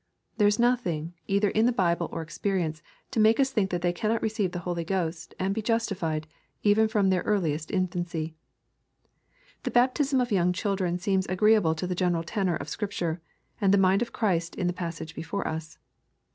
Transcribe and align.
There 0.37 0.47
is 0.47 0.57
nothing, 0.57 1.13
either 1.27 1.49
in 1.51 1.67
the 1.67 1.71
Bible 1.71 2.09
or 2.11 2.23
experience, 2.23 2.81
to 3.11 3.19
make 3.19 3.39
us 3.39 3.51
think 3.51 3.69
that 3.69 3.83
they 3.83 3.93
cannot 3.93 4.23
receive 4.23 4.51
the 4.51 4.57
Holy 4.65 4.83
Ghost, 4.83 5.35
and 5.37 5.53
be 5.53 5.61
justified, 5.61 6.25
even 6.63 6.87
from 6.87 7.11
their 7.11 7.21
earliest 7.21 7.69
mfancy.— 7.69 8.33
The 9.63 9.69
baptism 9.69 10.19
of 10.19 10.31
young 10.31 10.53
children 10.53 10.97
seems 10.97 11.27
agreeable 11.27 11.75
to 11.75 11.85
the 11.85 11.93
general 11.93 12.23
tenor 12.23 12.55
of 12.55 12.67
Scripture, 12.67 13.21
and 13.61 13.71
the 13.71 13.77
mind 13.77 14.01
of 14.01 14.11
Christ 14.11 14.55
in 14.55 14.65
the 14.65 14.73
passage 14.73 15.13
before 15.13 15.47
us. 15.47 15.77